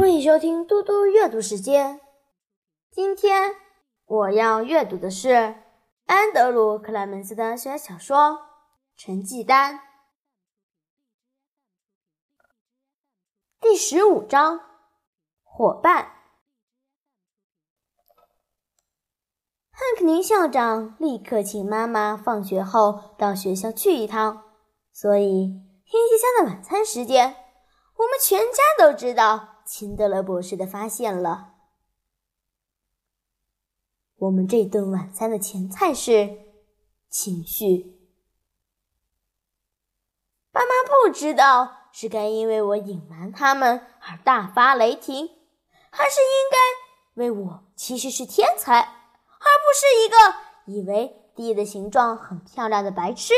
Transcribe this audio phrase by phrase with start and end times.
[0.00, 2.00] 欢迎收听嘟嘟阅读时间。
[2.90, 3.54] 今天
[4.06, 5.56] 我要阅读的是
[6.06, 8.16] 安德鲁·克莱门斯的小说
[8.96, 9.74] 《成绩单》
[13.60, 14.60] 第十五章：
[15.42, 16.12] 伙伴。
[19.70, 24.44] 汉克宁校长立刻请妈妈放学后到学校去一趟，
[24.94, 25.48] 所以
[25.84, 27.36] 天气下的晚餐时间，
[27.96, 29.59] 我们全家都知道。
[29.70, 31.54] 辛德勒博士的发现了。
[34.16, 36.38] 我们这顿晚餐的前菜是
[37.08, 37.96] 情绪。
[40.50, 45.28] 爸妈不知道是该因为我隐瞒他们而大发雷霆，
[45.90, 50.16] 还是应该为我其实是天才，而不是一个
[50.66, 53.34] 以为地的形状很漂亮的白痴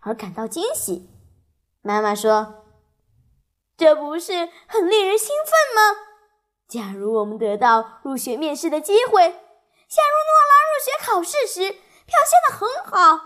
[0.00, 1.08] 而感到惊喜。
[1.80, 2.65] 妈妈说。
[3.76, 6.00] 这不是很令人兴奋吗？
[6.66, 13.20] 假如我们得到入学面试的机会，假如诺拉入学考试时表现的很好，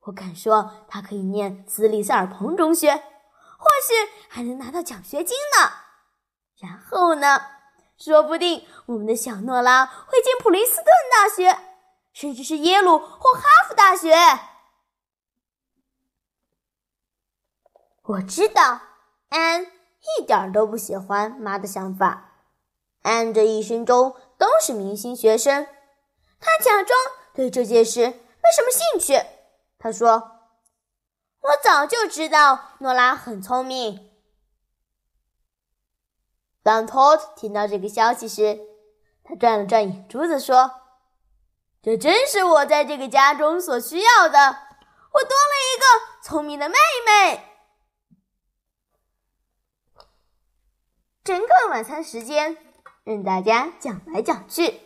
[0.00, 3.94] 我敢说他可以念斯利塞尔彭中学，或许
[4.28, 5.70] 还能拿到奖学金呢。
[6.60, 7.40] 然后呢，
[7.96, 11.58] 说不定我们的小诺拉会进普林斯顿大学，
[12.12, 14.14] 甚至是耶鲁或哈佛大学。
[18.02, 18.87] 我知道。
[19.28, 22.32] 安一点都不喜欢妈的想法。
[23.02, 25.66] 安这一生中都是明星学生，
[26.40, 26.98] 他假装
[27.34, 29.26] 对这件事没什么兴趣。
[29.78, 30.32] 他说
[31.40, 34.10] ：“我早就知道诺拉很聪明。”
[36.62, 38.58] 当托特听到这个消息时，
[39.24, 40.70] 他转了转眼珠子说
[41.82, 44.38] ：“这真是我在这个家中所需要的。
[44.38, 46.74] 我多了一个聪明的妹
[47.06, 47.44] 妹。”
[51.28, 52.56] 整个晚餐时间，
[53.04, 54.80] 任大家讲来讲去。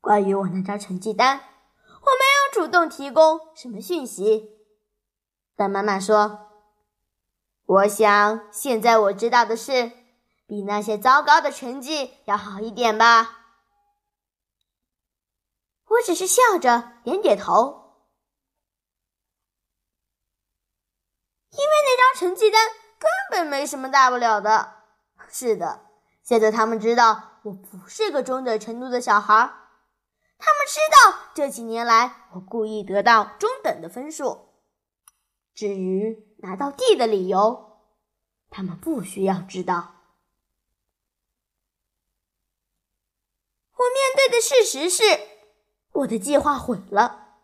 [0.00, 4.56] 关于我那张成绩单，我没有主动提供什么讯息。
[5.56, 6.52] 但妈妈说
[7.66, 9.90] ：“我想现在我知道的是，
[10.46, 13.40] 比那些糟糕的成绩要好一点吧。”
[15.90, 17.96] 我只是笑着点点头，
[21.50, 22.64] 因为那张成绩单
[22.96, 24.83] 根本没什么大不了的。
[25.36, 25.80] 是的，
[26.22, 29.52] 现在他们知道我不是个中等程度的小孩儿。
[30.38, 34.50] 他们知道这几年来我故意得到中等的分数。
[35.52, 37.80] 至于拿到 D 的理由，
[38.48, 39.94] 他们不需要知道。
[43.72, 45.02] 我面对的事实是，
[45.94, 47.38] 我的计划毁了。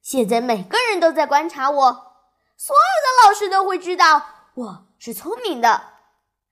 [0.00, 1.92] 现在每个人都在观察我，
[2.56, 5.91] 所有的老师都会知道我是聪明的。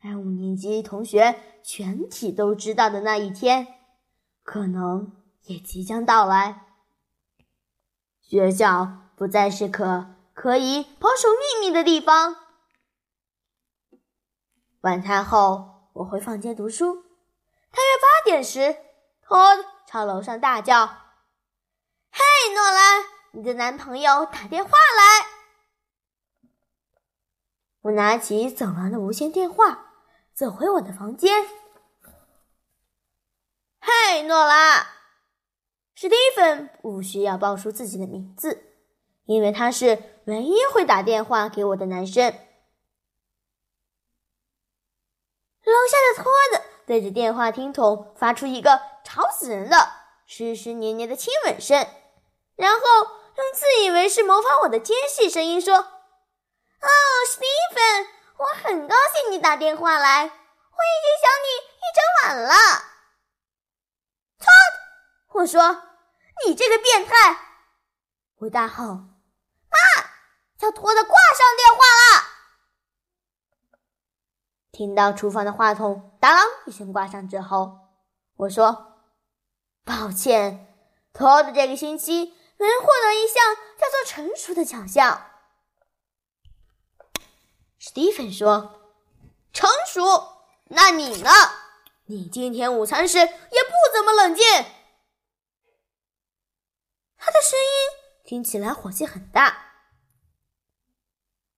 [0.02, 3.66] 而五年级同学全体都知道的那一天，
[4.42, 5.12] 可能
[5.42, 6.66] 也即将到来。
[8.22, 12.36] 学校不再是可可以保守秘密的地方。
[14.80, 17.02] 晚餐后，我回房间读书。
[17.70, 18.76] 大约八点时，
[19.20, 19.38] 托
[19.86, 20.86] 朝楼上大叫
[22.10, 22.22] ：“嘿，
[22.54, 25.26] 诺拉，你的男朋友打电话来！”
[27.82, 29.88] 我拿起走廊的无线电话。
[30.40, 31.44] 走回我的房间。
[33.78, 34.86] 嘿，诺拉，
[35.94, 38.72] 史蒂芬不需要报出自己的名字，
[39.26, 42.24] 因为他是唯一会打电话给我的男生。
[45.62, 49.76] 楼下的托德对着电话听筒发出一个吵死人的
[50.24, 51.86] 湿湿黏黏的亲吻声，
[52.56, 52.80] 然后
[53.36, 55.86] 用自以为是模仿我的尖细声音说：“哦，
[57.30, 58.06] 史蒂芬。”
[58.40, 62.54] 我很高兴你打电话来，我已经想你一整晚了。
[64.38, 64.46] 操！
[65.34, 65.82] 我说
[66.46, 67.38] 你这个变态！
[68.36, 68.84] 我大吼
[69.68, 69.78] ：“妈，
[70.60, 72.24] 要托的挂上电话了！”
[74.72, 77.90] 听到厨房的话筒“当”一声挂上之后，
[78.36, 79.02] 我说
[79.84, 80.74] ：“抱歉，
[81.12, 85.26] 托的这个星期没获得一项叫做成熟的奖项。”
[87.82, 88.78] 史蒂芬说
[89.54, 90.02] ：“成熟？
[90.64, 91.30] 那你呢？
[92.04, 94.44] 你今天午餐时也不怎么冷静。”
[97.16, 97.66] 他的声音
[98.22, 99.72] 听起来火气很大。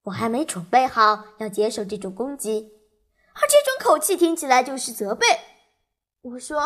[0.04, 2.72] 我还没准备好要接受这种攻击，
[3.34, 5.26] 而这种口气听起来就是责备。
[6.20, 6.60] 我说：“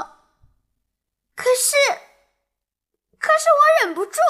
[1.34, 1.74] 可是，
[3.18, 4.20] 可是我忍不住。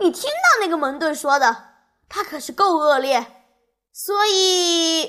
[0.00, 1.76] 你听到那个蒙顿说的，
[2.10, 3.36] 他可是够恶劣。”
[4.00, 5.02] 所以，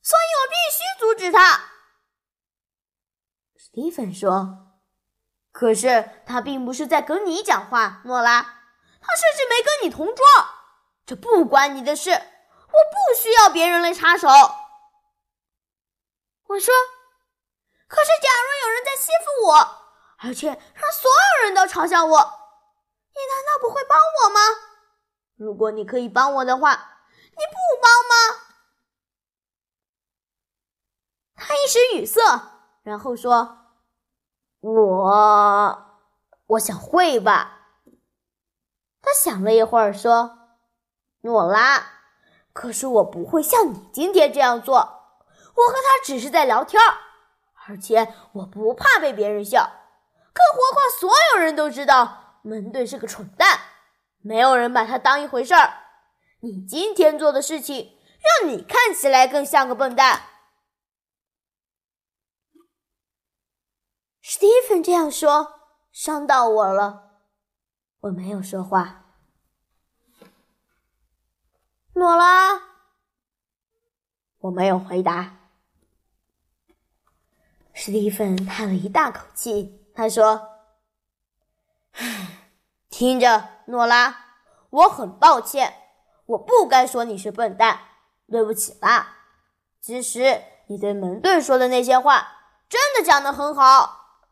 [0.00, 1.68] 所以我必须阻止他。
[3.58, 4.80] 史蒂芬说
[5.52, 10.24] ：“可是他并不是在跟你讲话，诺拉，他甚至没跟你同桌。
[11.04, 14.28] 这不关你的事，我不需要别人来插手。”
[16.48, 16.72] 我说
[17.86, 19.52] ：“可是，假如有人在欺负我，
[20.20, 24.40] 而且让所有人都嘲笑我，你难道不会帮我吗？
[25.36, 26.94] 如果你可以帮我的话，
[27.38, 28.14] 你不帮吗？”
[31.40, 32.20] 他一时语塞，
[32.82, 33.58] 然后说
[34.60, 35.86] ：“我，
[36.46, 37.54] 我想会吧。”
[39.00, 40.38] 他想了一会儿，说
[41.22, 41.86] ：“诺拉，
[42.52, 44.96] 可是我不会像你今天这样做。”
[45.58, 46.80] 我和他只是在聊天，
[47.66, 49.68] 而且我不怕被别人笑，
[50.32, 53.58] 更何况所有人都知道门队是个蠢蛋，
[54.20, 55.87] 没有人把他当一回事儿。
[56.40, 57.98] 你今天做的事情
[58.40, 60.22] 让你看起来更像个笨蛋。
[64.20, 67.22] 史蒂芬这样说，伤到我了，
[68.00, 69.06] 我没有说话。
[71.94, 72.60] 诺拉，
[74.38, 75.38] 我没有回答。
[77.72, 80.48] 史蒂芬叹了一大口气，他说
[82.90, 84.36] ：“听着，诺拉，
[84.70, 85.87] 我很抱歉，
[86.28, 87.80] 我不该说你是笨蛋，
[88.30, 89.16] 对不起啦。
[89.80, 92.28] 其实你对门队说的那些话，
[92.68, 94.26] 真的讲得很好。”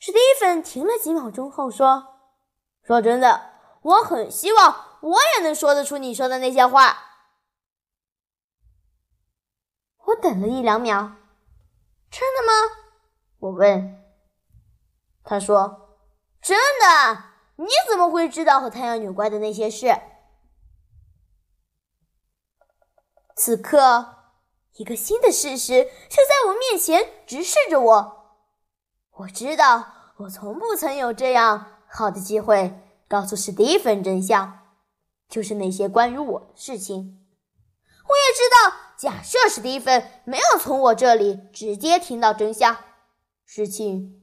[0.00, 2.18] 史蒂芬停了几秒钟后说
[2.82, 3.52] ：“说真的，
[3.82, 6.98] 我很希望我也能说得出你说的那些话。”
[10.06, 11.12] 我等了一两秒，
[12.10, 12.52] 真的吗？
[13.38, 14.02] 我问。
[15.22, 15.98] 他说
[16.42, 19.94] ：“真的。”你怎么会知道和太阳有关的那些事？
[23.36, 24.32] 此刻，
[24.74, 28.40] 一个新的事实就在我面前直视着我。
[29.10, 34.60] 我知道，我从不曾有这样好的机会告诉史蒂芬真相，
[35.28, 37.26] 就是那些关于我的事情。
[38.06, 42.76] 我也知道，假设史蒂芬没有从我这里直接听到真相，
[43.44, 44.22] 事情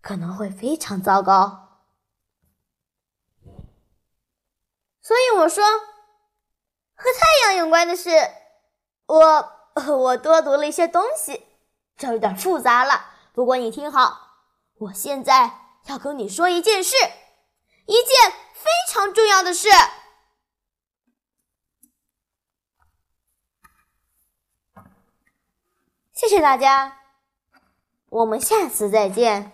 [0.00, 1.65] 可能会非常糟糕。
[5.06, 5.64] 所以我说，
[6.96, 8.10] 和太阳有关的事，
[9.06, 11.46] 我我多读了一些东西，
[11.96, 13.14] 这有点复杂了。
[13.32, 14.48] 不过你听好，
[14.78, 16.96] 我现在要跟你说一件事，
[17.86, 19.68] 一件非常重要的事。
[26.12, 26.98] 谢谢大家，
[28.08, 29.52] 我们下次再见。